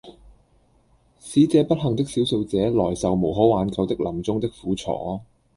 [1.19, 5.19] 使這不幸的少數者來受無可挽救的臨終的苦楚，